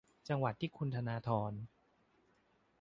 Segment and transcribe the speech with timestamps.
[0.27, 1.53] จังหวัดที่คุณธนาธร